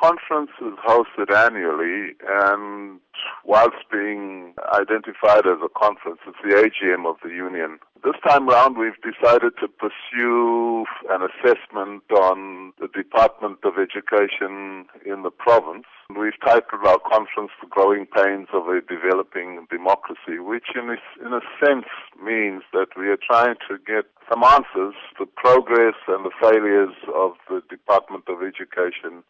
[0.00, 3.00] conference is hosted annually and
[3.44, 7.78] whilst being identified as a conference, it's the AGM of the union.
[8.04, 15.22] This time round, we've decided to pursue an assessment on the Department of Education in
[15.24, 15.84] the province.
[16.16, 21.32] We've titled our conference The Growing Pains of a Developing Democracy, which in a, in
[21.32, 21.90] a sense
[22.22, 27.32] means that we are trying to get some answers to progress and the failures of
[27.48, 29.24] the Department of Education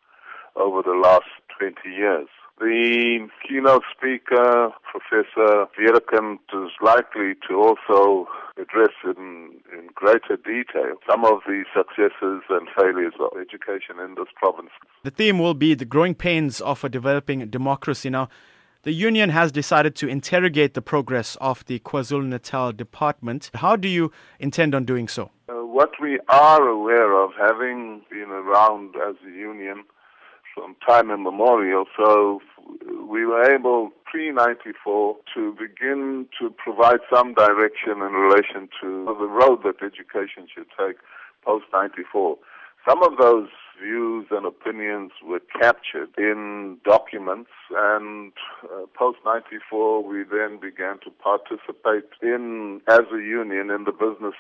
[0.59, 2.28] over the last 20 years.
[2.60, 8.27] The keynote speaker, Professor Weerdekind, is likely to also
[8.60, 14.27] address in, in greater detail some of the successes and failures of education in this
[14.34, 14.70] province.
[15.05, 18.10] The theme will be the growing pains of a developing democracy.
[18.10, 18.29] Now,
[18.82, 23.51] the union has decided to interrogate the progress of the KwaZulu Natal department.
[23.54, 25.30] How do you intend on doing so?
[25.48, 29.84] Uh, what we are aware of, having been around as a union
[30.58, 31.84] from time immemorial.
[31.96, 32.40] So
[33.08, 39.26] we were able pre 94 to begin to provide some direction in relation to the
[39.26, 40.96] road that education should take
[41.45, 42.37] post 94.
[42.88, 43.48] Some of those
[43.80, 48.32] views and opinions were captured in documents and
[48.65, 54.34] uh, post 94 we then began to participate in as a union in the business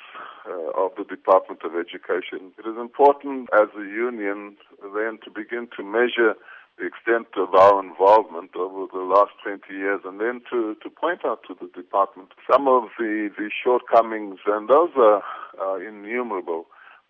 [0.48, 2.52] uh, of the Department of Education.
[2.58, 4.56] It is important as a union
[4.94, 6.34] then to begin to measure
[6.78, 11.24] the extent of our involvement over the last 20 years and then to, to point
[11.24, 15.22] out to the department some of the, the shortcomings and those are,
[15.60, 16.66] are innumerable.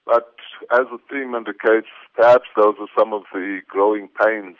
[0.09, 0.33] But
[0.73, 4.57] as the theme indicates, perhaps those are some of the growing pains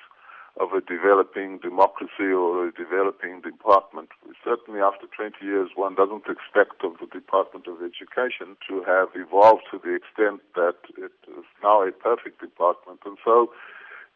[0.61, 4.11] of a developing democracy or a developing department.
[4.45, 9.65] Certainly after 20 years, one doesn't expect of the Department of Education to have evolved
[9.71, 13.01] to the extent that it is now a perfect department.
[13.07, 13.49] And so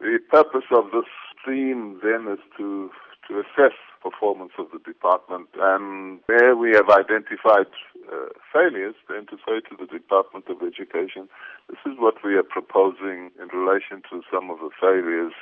[0.01, 1.09] the purpose of this
[1.47, 2.91] theme then is to,
[3.29, 7.71] to assess performance of the department and there we have identified
[8.13, 11.29] uh, failures, then to say to the Department of Education,
[11.69, 15.33] this is what we are proposing in relation to some of the failures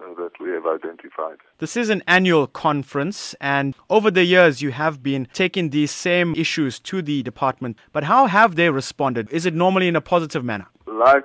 [0.00, 1.38] uh, that we have identified.
[1.58, 6.34] This is an annual conference, and over the years, you have been taking these same
[6.34, 7.78] issues to the department.
[7.92, 9.30] But how have they responded?
[9.30, 10.66] Is it normally in a positive manner?
[10.86, 11.24] Like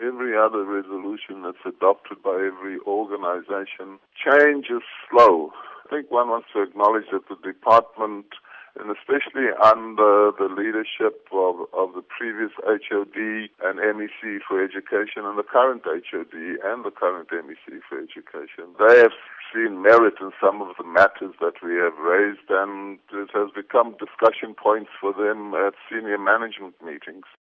[0.00, 5.52] every other resolution that's adopted by every organization, change is slow.
[5.86, 8.26] I think one wants to acknowledge that the department
[8.78, 15.38] and especially under the leadership of, of the previous HOD and MEC for Education and
[15.38, 18.70] the current HOD and the current MEC for Education.
[18.78, 19.16] They have
[19.52, 23.96] seen merit in some of the matters that we have raised and it has become
[23.98, 27.26] discussion points for them at senior management meetings.